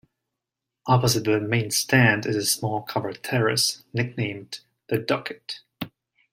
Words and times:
Opposite 0.87 1.25
the 1.25 1.39
Main 1.39 1.69
Stand 1.69 2.25
is 2.25 2.35
a 2.35 2.43
small 2.43 2.81
covered 2.81 3.21
terrace, 3.21 3.83
nicknamed 3.93 4.61
the 4.87 4.97
"Ducket". 4.97 5.59